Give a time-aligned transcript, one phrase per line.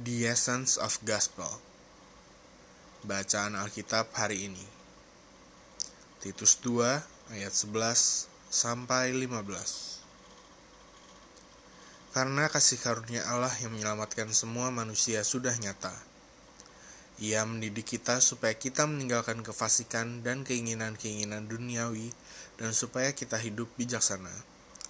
[0.00, 1.60] The Essence of Gospel.
[3.04, 4.64] Bacaan Alkitab hari ini.
[6.24, 9.44] Titus 2 ayat 11 sampai 15
[12.16, 15.92] Karena kasih karunia Allah yang menyelamatkan semua manusia sudah nyata.
[17.20, 22.08] Ia mendidik kita supaya kita meninggalkan kefasikan dan keinginan-keinginan duniawi
[22.56, 24.32] dan supaya kita hidup bijaksana,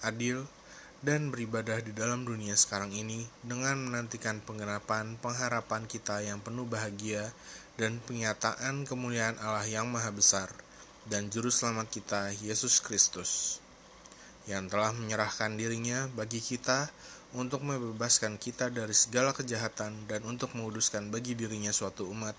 [0.00, 0.48] adil,
[1.04, 7.28] dan beribadah di dalam dunia sekarang ini dengan menantikan penggenapan pengharapan kita yang penuh bahagia
[7.76, 10.48] dan penyataan kemuliaan Allah yang maha besar
[11.04, 13.60] dan juru selamat kita Yesus Kristus
[14.48, 16.88] yang telah menyerahkan dirinya bagi kita
[17.36, 22.32] untuk membebaskan kita dari segala kejahatan dan untuk menguduskan bagi dirinya suatu umat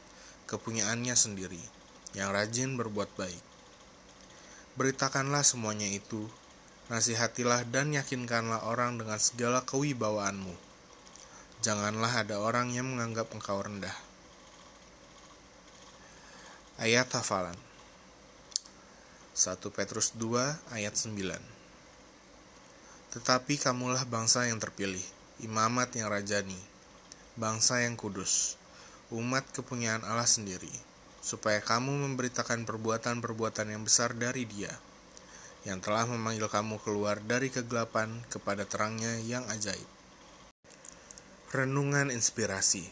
[0.50, 1.62] kepunyaannya sendiri
[2.18, 3.44] yang rajin berbuat baik.
[4.80, 6.26] Beritakanlah semuanya itu
[6.86, 10.54] Nasihatilah dan yakinkanlah orang dengan segala kewibawaanmu.
[11.66, 13.98] Janganlah ada orang yang menganggap engkau rendah.
[16.78, 17.58] Ayat hafalan
[19.34, 21.18] 1 Petrus 2 ayat 9
[23.18, 25.02] Tetapi kamulah bangsa yang terpilih,
[25.42, 26.62] imamat yang rajani,
[27.34, 28.62] bangsa yang kudus,
[29.10, 30.70] umat kepunyaan Allah sendiri,
[31.18, 34.72] supaya kamu memberitakan perbuatan-perbuatan yang besar dari dia,
[35.66, 39.90] yang telah memanggil kamu keluar dari kegelapan kepada terangnya yang ajaib.
[41.50, 42.86] Renungan Inspirasi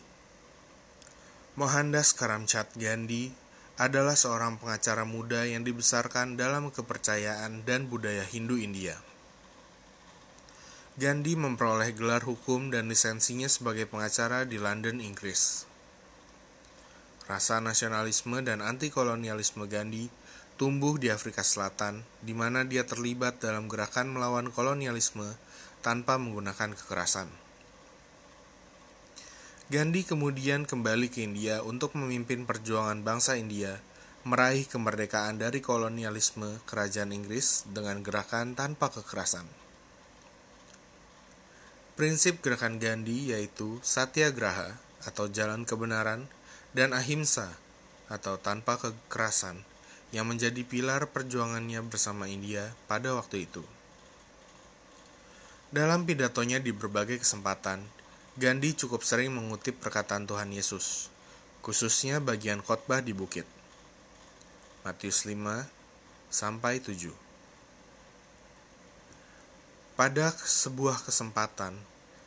[1.54, 3.30] Mohandas Karamchat Gandhi
[3.78, 8.98] adalah seorang pengacara muda yang dibesarkan dalam kepercayaan dan budaya Hindu India.
[10.94, 15.66] Gandhi memperoleh gelar hukum dan lisensinya sebagai pengacara di London, Inggris.
[17.26, 20.10] Rasa nasionalisme dan anti-kolonialisme Gandhi
[20.56, 25.34] tumbuh di Afrika Selatan, di mana dia terlibat dalam gerakan melawan kolonialisme
[25.82, 27.28] tanpa menggunakan kekerasan.
[29.74, 33.82] Gandhi kemudian kembali ke India untuk memimpin perjuangan bangsa India
[34.24, 39.44] meraih kemerdekaan dari kolonialisme kerajaan Inggris dengan gerakan tanpa kekerasan.
[42.00, 46.32] Prinsip gerakan Gandhi yaitu satyagraha atau jalan kebenaran
[46.72, 47.60] dan ahimsa
[48.08, 49.73] atau tanpa kekerasan
[50.14, 53.66] yang menjadi pilar perjuangannya bersama India pada waktu itu.
[55.74, 57.82] Dalam pidatonya di berbagai kesempatan,
[58.38, 61.10] Gandhi cukup sering mengutip perkataan Tuhan Yesus,
[61.66, 63.50] khususnya bagian khotbah di bukit.
[64.86, 65.66] Matius 5
[66.30, 67.10] sampai 7.
[69.98, 71.78] Pada sebuah kesempatan,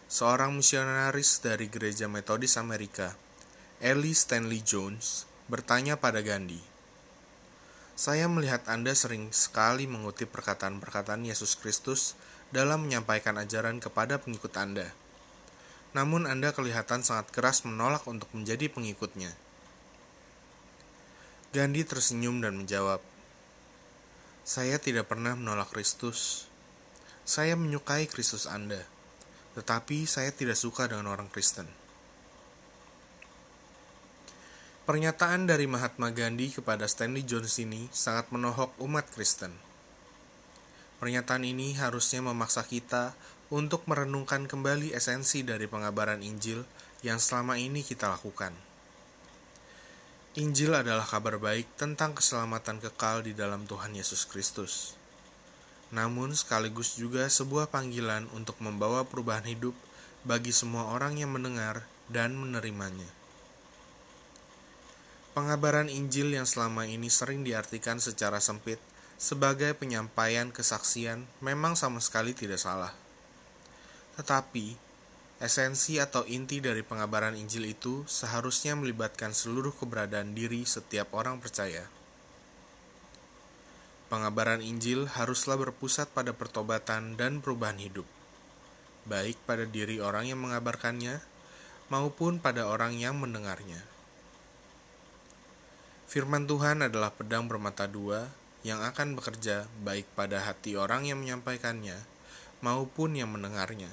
[0.06, 3.14] seorang misionaris dari gereja Metodis Amerika,
[3.78, 6.62] Ellie Stanley Jones, bertanya pada Gandhi,
[7.96, 12.12] saya melihat Anda sering sekali mengutip perkataan-perkataan Yesus Kristus
[12.52, 14.92] dalam menyampaikan ajaran kepada pengikut Anda.
[15.96, 19.32] Namun Anda kelihatan sangat keras menolak untuk menjadi pengikutnya.
[21.56, 23.00] Gandhi tersenyum dan menjawab,
[24.44, 26.44] "Saya tidak pernah menolak Kristus.
[27.24, 28.84] Saya menyukai Kristus Anda,
[29.56, 31.85] tetapi saya tidak suka dengan orang Kristen."
[34.86, 39.50] Pernyataan dari Mahatma Gandhi kepada Stanley Jones ini sangat menohok umat Kristen.
[41.02, 43.10] Pernyataan ini harusnya memaksa kita
[43.50, 46.62] untuk merenungkan kembali esensi dari pengabaran Injil
[47.02, 48.54] yang selama ini kita lakukan.
[50.38, 54.94] Injil adalah kabar baik tentang keselamatan kekal di dalam Tuhan Yesus Kristus.
[55.90, 59.74] Namun sekaligus juga sebuah panggilan untuk membawa perubahan hidup
[60.22, 63.25] bagi semua orang yang mendengar dan menerimanya.
[65.36, 68.80] Pengabaran Injil yang selama ini sering diartikan secara sempit
[69.20, 72.96] sebagai penyampaian kesaksian memang sama sekali tidak salah.
[74.16, 74.80] Tetapi,
[75.36, 81.84] esensi atau inti dari pengabaran Injil itu seharusnya melibatkan seluruh keberadaan diri setiap orang percaya.
[84.08, 88.08] Pengabaran Injil haruslah berpusat pada pertobatan dan perubahan hidup,
[89.04, 91.20] baik pada diri orang yang mengabarkannya
[91.92, 93.95] maupun pada orang yang mendengarnya.
[96.06, 98.30] Firman Tuhan adalah pedang bermata dua
[98.62, 101.98] yang akan bekerja baik pada hati orang yang menyampaikannya
[102.62, 103.90] maupun yang mendengarnya.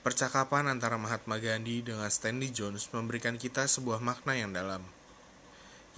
[0.00, 4.80] Percakapan antara Mahatma Gandhi dengan Stanley Jones memberikan kita sebuah makna yang dalam,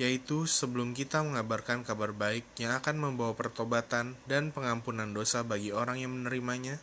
[0.02, 6.02] yaitu sebelum kita mengabarkan kabar baik yang akan membawa pertobatan dan pengampunan dosa bagi orang
[6.02, 6.82] yang menerimanya,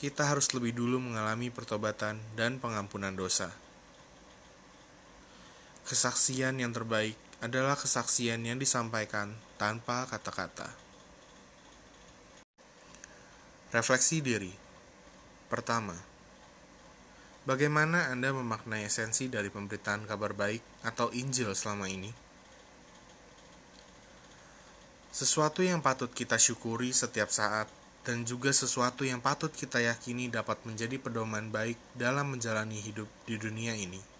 [0.00, 3.63] kita harus lebih dulu mengalami pertobatan dan pengampunan dosa.
[5.84, 10.72] Kesaksian yang terbaik adalah kesaksian yang disampaikan tanpa kata-kata.
[13.74, 14.52] Refleksi diri.
[15.52, 16.14] Pertama,
[17.44, 22.08] Bagaimana Anda memaknai esensi dari pemberitaan kabar baik atau Injil selama ini?
[25.12, 27.68] Sesuatu yang patut kita syukuri setiap saat
[28.08, 33.36] dan juga sesuatu yang patut kita yakini dapat menjadi pedoman baik dalam menjalani hidup di
[33.36, 34.13] dunia ini.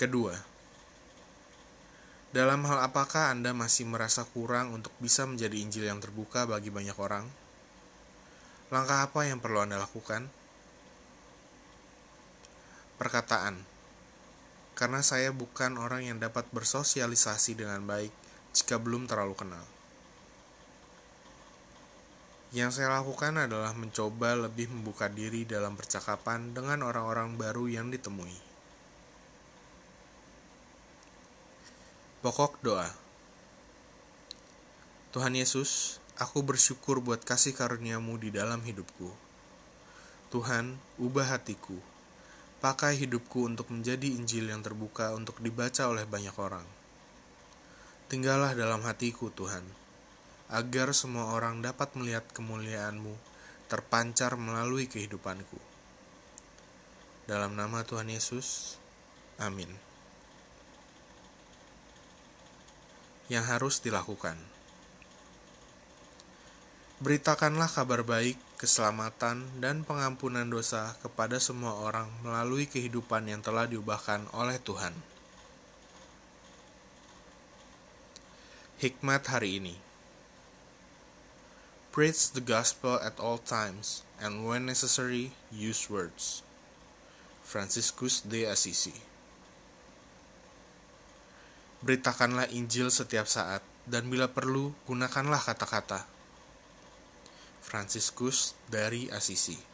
[0.00, 0.32] Kedua,
[2.32, 6.96] dalam hal apakah Anda masih merasa kurang untuk bisa menjadi Injil yang terbuka bagi banyak
[6.96, 7.28] orang?
[8.72, 10.32] Langkah apa yang perlu Anda lakukan?
[12.96, 13.60] Perkataan,
[14.72, 18.16] karena saya bukan orang yang dapat bersosialisasi dengan baik
[18.56, 19.68] jika belum terlalu kenal.
[22.56, 28.49] Yang saya lakukan adalah mencoba lebih membuka diri dalam percakapan dengan orang-orang baru yang ditemui.
[32.20, 32.92] Pokok doa
[35.16, 39.08] Tuhan Yesus, Aku bersyukur buat kasih karuniamu di dalam hidupku.
[40.28, 41.80] Tuhan, ubah hatiku.
[42.60, 46.68] Pakai hidupku untuk menjadi Injil yang terbuka untuk dibaca oleh banyak orang.
[48.12, 49.64] Tinggallah dalam hatiku, Tuhan,
[50.52, 53.16] agar semua orang dapat melihat kemuliaanmu
[53.72, 55.56] terpancar melalui kehidupanku.
[57.24, 58.76] Dalam nama Tuhan Yesus,
[59.40, 59.89] amin.
[63.30, 64.34] Yang harus dilakukan
[67.00, 74.28] Beritakanlah kabar baik, keselamatan, dan pengampunan dosa kepada semua orang melalui kehidupan yang telah diubahkan
[74.36, 74.92] oleh Tuhan.
[78.84, 79.80] Hikmat hari ini
[81.88, 86.44] Preach the gospel at all times, and when necessary, use words.
[87.48, 88.94] Franciscus de Assisi
[91.80, 96.04] Beritakanlah Injil setiap saat, dan bila perlu, gunakanlah kata-kata.
[97.64, 99.69] Franciscus dari Assisi